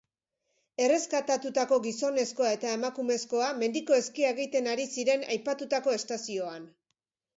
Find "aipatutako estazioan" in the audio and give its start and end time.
5.35-6.67